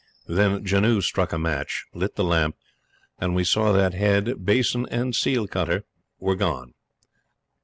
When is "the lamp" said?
2.15-2.55